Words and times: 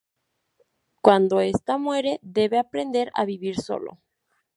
Cuando 1.03 1.41
esta 1.41 1.77
muere, 1.77 2.17
debe 2.23 2.57
aprender 2.57 3.11
a 3.13 3.23
vivir 3.23 3.59
solo. 3.61 3.99